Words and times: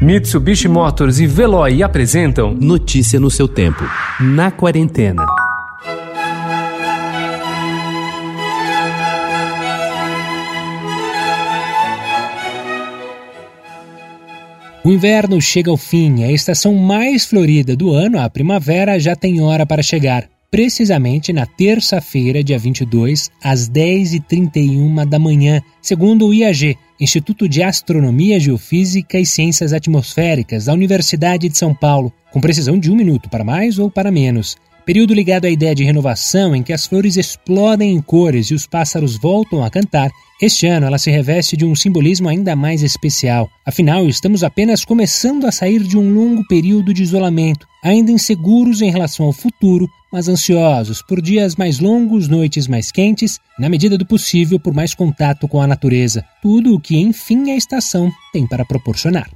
Mitsubishi 0.00 0.68
Motors 0.68 1.20
e 1.20 1.26
Veloy 1.26 1.82
apresentam 1.82 2.54
Notícia 2.54 3.18
no 3.18 3.30
seu 3.30 3.48
tempo. 3.48 3.82
Na 4.20 4.50
quarentena. 4.50 5.24
O 14.84 14.92
inverno 14.92 15.40
chega 15.40 15.70
ao 15.70 15.78
fim, 15.78 16.24
a 16.24 16.30
estação 16.30 16.74
mais 16.74 17.24
florida 17.24 17.74
do 17.74 17.90
ano, 17.90 18.20
a 18.20 18.28
primavera, 18.28 19.00
já 19.00 19.16
tem 19.16 19.40
hora 19.40 19.64
para 19.64 19.82
chegar. 19.82 20.28
Precisamente 20.50 21.32
na 21.32 21.46
terça-feira, 21.46 22.44
dia 22.44 22.58
22, 22.58 23.30
às 23.42 23.68
10h31 23.68 25.06
da 25.06 25.18
manhã, 25.18 25.60
segundo 25.82 26.28
o 26.28 26.34
IAG, 26.34 26.78
Instituto 26.98 27.48
de 27.48 27.62
Astronomia, 27.62 28.40
Geofísica 28.40 29.18
e 29.18 29.26
Ciências 29.26 29.72
Atmosféricas 29.74 30.64
da 30.64 30.72
Universidade 30.72 31.48
de 31.48 31.58
São 31.58 31.74
Paulo, 31.74 32.12
com 32.32 32.40
precisão 32.40 32.78
de 32.78 32.90
um 32.90 32.96
minuto 32.96 33.28
para 33.28 33.44
mais 33.44 33.78
ou 33.78 33.90
para 33.90 34.10
menos. 34.10 34.56
Período 34.86 35.14
ligado 35.14 35.46
à 35.46 35.50
ideia 35.50 35.74
de 35.74 35.82
renovação 35.82 36.54
em 36.54 36.62
que 36.62 36.72
as 36.72 36.86
flores 36.86 37.16
explodem 37.16 37.90
em 37.90 38.00
cores 38.00 38.52
e 38.52 38.54
os 38.54 38.68
pássaros 38.68 39.18
voltam 39.18 39.64
a 39.64 39.68
cantar, 39.68 40.12
este 40.40 40.68
ano 40.68 40.86
ela 40.86 40.96
se 40.96 41.10
reveste 41.10 41.56
de 41.56 41.64
um 41.64 41.74
simbolismo 41.74 42.28
ainda 42.28 42.54
mais 42.54 42.84
especial. 42.84 43.50
Afinal, 43.66 44.06
estamos 44.06 44.44
apenas 44.44 44.84
começando 44.84 45.44
a 45.44 45.50
sair 45.50 45.82
de 45.82 45.98
um 45.98 46.14
longo 46.14 46.46
período 46.46 46.94
de 46.94 47.02
isolamento, 47.02 47.66
ainda 47.82 48.12
inseguros 48.12 48.80
em 48.80 48.88
relação 48.88 49.26
ao 49.26 49.32
futuro, 49.32 49.88
mas 50.12 50.28
ansiosos 50.28 51.02
por 51.02 51.20
dias 51.20 51.56
mais 51.56 51.80
longos, 51.80 52.28
noites 52.28 52.68
mais 52.68 52.92
quentes, 52.92 53.40
na 53.58 53.68
medida 53.68 53.98
do 53.98 54.06
possível 54.06 54.60
por 54.60 54.72
mais 54.72 54.94
contato 54.94 55.48
com 55.48 55.60
a 55.60 55.66
natureza. 55.66 56.24
Tudo 56.40 56.72
o 56.76 56.80
que, 56.80 56.96
enfim, 56.96 57.50
a 57.50 57.56
estação 57.56 58.08
tem 58.32 58.46
para 58.46 58.64
proporcionar. 58.64 59.28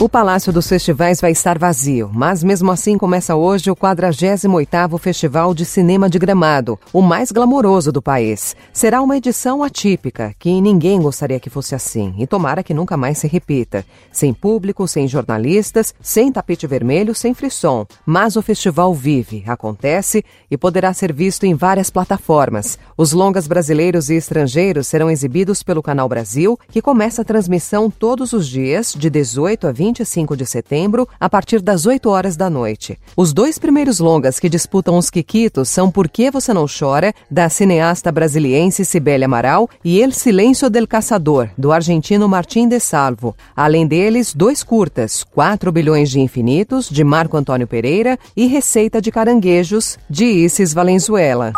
O 0.00 0.08
Palácio 0.08 0.52
dos 0.52 0.68
Festivais 0.68 1.20
vai 1.20 1.32
estar 1.32 1.58
vazio, 1.58 2.08
mas 2.14 2.44
mesmo 2.44 2.70
assim 2.70 2.96
começa 2.96 3.34
hoje 3.34 3.68
o 3.68 3.74
48º 3.74 4.96
Festival 4.96 5.52
de 5.52 5.64
Cinema 5.64 6.08
de 6.08 6.20
Gramado, 6.20 6.78
o 6.92 7.02
mais 7.02 7.32
glamouroso 7.32 7.90
do 7.90 8.00
país. 8.00 8.54
Será 8.72 9.02
uma 9.02 9.16
edição 9.16 9.60
atípica, 9.60 10.32
que 10.38 10.60
ninguém 10.60 11.02
gostaria 11.02 11.40
que 11.40 11.50
fosse 11.50 11.74
assim, 11.74 12.14
e 12.16 12.28
tomara 12.28 12.62
que 12.62 12.72
nunca 12.72 12.96
mais 12.96 13.18
se 13.18 13.26
repita. 13.26 13.84
Sem 14.12 14.32
público, 14.32 14.86
sem 14.86 15.08
jornalistas, 15.08 15.92
sem 16.00 16.30
tapete 16.30 16.64
vermelho, 16.64 17.12
sem 17.12 17.34
frisson. 17.34 17.84
Mas 18.06 18.36
o 18.36 18.42
festival 18.42 18.94
vive, 18.94 19.42
acontece 19.48 20.24
e 20.48 20.56
poderá 20.56 20.92
ser 20.92 21.12
visto 21.12 21.42
em 21.42 21.56
várias 21.56 21.90
plataformas. 21.90 22.78
Os 22.96 23.12
longas 23.12 23.48
brasileiros 23.48 24.10
e 24.10 24.14
estrangeiros 24.14 24.86
serão 24.86 25.10
exibidos 25.10 25.64
pelo 25.64 25.82
Canal 25.82 26.08
Brasil, 26.08 26.56
que 26.70 26.80
começa 26.80 27.22
a 27.22 27.24
transmissão 27.24 27.90
todos 27.90 28.32
os 28.32 28.46
dias, 28.46 28.94
de 28.96 29.10
18 29.10 29.66
a 29.66 29.72
20 29.72 29.87
25 29.88 30.36
de 30.36 30.44
setembro, 30.44 31.08
a 31.18 31.30
partir 31.30 31.60
das 31.62 31.86
8 31.86 32.10
horas 32.10 32.36
da 32.36 32.50
noite. 32.50 32.98
Os 33.16 33.32
dois 33.32 33.58
primeiros 33.58 33.98
longas 33.98 34.38
que 34.38 34.48
disputam 34.48 34.98
os 34.98 35.08
Quiquitos 35.08 35.68
são 35.68 35.90
Por 35.90 36.08
que 36.08 36.30
Você 36.30 36.52
Não 36.52 36.66
Chora, 36.66 37.14
da 37.30 37.48
cineasta 37.48 38.12
brasiliense 38.12 38.84
Cibele 38.84 39.24
Amaral, 39.24 39.68
e 39.82 40.00
El 40.00 40.12
Silêncio 40.12 40.68
del 40.68 40.86
Caçador, 40.86 41.48
do 41.56 41.72
argentino 41.72 42.28
Martim 42.28 42.68
de 42.68 42.78
Salvo. 42.78 43.34
Além 43.56 43.86
deles, 43.86 44.34
dois 44.34 44.62
curtas, 44.62 45.24
4 45.24 45.72
bilhões 45.72 46.10
de 46.10 46.20
infinitos, 46.20 46.88
de 46.88 47.02
Marco 47.02 47.36
Antônio 47.36 47.66
Pereira, 47.66 48.18
e 48.36 48.46
Receita 48.46 49.00
de 49.00 49.10
Caranguejos, 49.10 49.98
de 50.10 50.24
Isis 50.24 50.74
Valenzuela. 50.74 51.52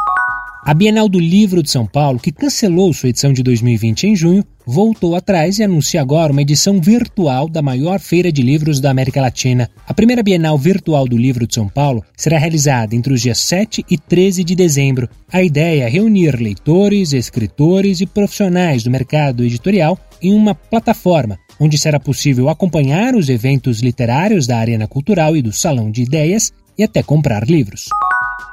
A 0.62 0.74
Bienal 0.74 1.08
do 1.08 1.18
Livro 1.18 1.62
de 1.62 1.70
São 1.70 1.86
Paulo, 1.86 2.20
que 2.20 2.30
cancelou 2.30 2.92
sua 2.92 3.08
edição 3.08 3.32
de 3.32 3.42
2020 3.42 4.08
em 4.08 4.14
junho, 4.14 4.44
voltou 4.66 5.16
atrás 5.16 5.58
e 5.58 5.62
anuncia 5.62 6.02
agora 6.02 6.32
uma 6.32 6.42
edição 6.42 6.78
virtual 6.78 7.48
da 7.48 7.62
maior 7.62 7.98
feira 7.98 8.30
de 8.30 8.42
livros 8.42 8.78
da 8.78 8.90
América 8.90 9.22
Latina. 9.22 9.70
A 9.88 9.94
primeira 9.94 10.22
Bienal 10.22 10.58
Virtual 10.58 11.08
do 11.08 11.16
Livro 11.16 11.46
de 11.46 11.54
São 11.54 11.66
Paulo 11.66 12.04
será 12.14 12.38
realizada 12.38 12.94
entre 12.94 13.12
os 13.12 13.22
dias 13.22 13.38
7 13.38 13.86
e 13.90 13.96
13 13.96 14.44
de 14.44 14.54
dezembro. 14.54 15.08
A 15.32 15.42
ideia 15.42 15.84
é 15.84 15.88
reunir 15.88 16.38
leitores, 16.38 17.14
escritores 17.14 18.02
e 18.02 18.06
profissionais 18.06 18.82
do 18.82 18.90
mercado 18.90 19.42
editorial 19.42 19.98
em 20.22 20.34
uma 20.34 20.54
plataforma 20.54 21.38
onde 21.58 21.76
será 21.76 21.98
possível 21.98 22.48
acompanhar 22.48 23.14
os 23.14 23.28
eventos 23.28 23.80
literários 23.80 24.46
da 24.46 24.58
Arena 24.58 24.86
Cultural 24.86 25.36
e 25.36 25.42
do 25.42 25.52
Salão 25.52 25.90
de 25.90 26.02
Ideias 26.02 26.52
e 26.76 26.82
até 26.82 27.02
comprar 27.02 27.44
livros. 27.46 27.88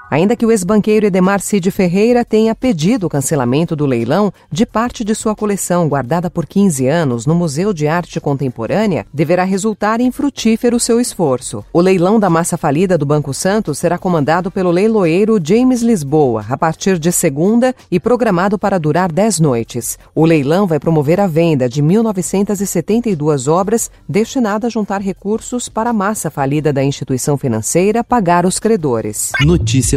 Ainda 0.09 0.38
que 0.38 0.45
o 0.45 0.51
ex-banqueiro 0.51 1.06
Edemar 1.06 1.41
Cid 1.41 1.69
Ferreira 1.69 2.23
tenha 2.23 2.56
pedido 2.56 3.07
o 3.07 3.09
cancelamento 3.09 3.75
do 3.75 3.85
leilão 3.85 4.31
de 4.50 4.66
parte 4.66 5.03
de 5.03 5.13
sua 5.13 5.35
coleção 5.35 5.90
guardada 5.90 6.29
por 6.29 6.45
15 6.45 6.88
anos 6.88 7.25
no 7.25 7.35
Museu 7.35 7.73
de 7.73 7.88
Arte 7.88 8.22
Contemporânea, 8.22 9.06
deverá 9.13 9.44
resultar 9.44 10.00
em 10.00 10.09
frutífero 10.09 10.79
seu 10.79 11.01
esforço. 11.01 11.63
O 11.73 11.81
leilão 11.81 12.19
da 12.19 12.29
massa 12.29 12.57
falida 12.57 12.97
do 12.97 13.06
Banco 13.06 13.34
Santos 13.34 13.79
será 13.79 13.97
comandado 13.97 14.50
pelo 14.50 14.72
leiloeiro 14.72 15.38
James 15.44 15.81
Lisboa 15.81 16.46
a 16.50 16.57
partir 16.57 16.97
de 16.97 17.12
segunda 17.12 17.75
e 17.91 18.00
programado 18.00 18.57
para 18.57 18.79
durar 18.79 19.12
10 19.12 19.41
noites. 19.41 20.00
O 20.16 20.25
leilão 20.25 20.66
vai 20.66 20.79
promover 20.79 21.19
a 21.19 21.28
venda 21.28 21.67
de 21.67 21.84
1.972 21.84 23.51
obras 23.51 23.91
destinadas 24.07 24.67
a 24.67 24.69
juntar 24.69 25.01
recursos 25.01 25.67
para 25.67 25.90
a 25.90 25.94
massa 25.94 26.31
falida 26.31 26.72
da 26.72 26.84
instituição 26.84 27.38
financeira 27.38 28.06
pagar 28.06 28.46
os 28.46 28.57
credores. 28.57 29.34
Notícia 29.41 29.97